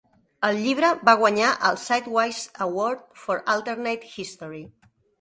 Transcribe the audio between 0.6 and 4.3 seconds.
llibre va guanyar el "Sidewise Award for Alternate